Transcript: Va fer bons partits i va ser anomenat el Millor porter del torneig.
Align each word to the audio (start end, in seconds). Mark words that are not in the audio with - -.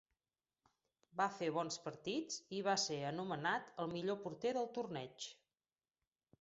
Va 1.21 1.27
fer 1.33 1.49
bons 1.57 1.77
partits 1.83 2.39
i 2.59 2.63
va 2.69 2.75
ser 2.85 2.99
anomenat 3.11 3.71
el 3.85 3.95
Millor 3.95 4.21
porter 4.27 4.57
del 4.61 4.73
torneig. 4.81 5.33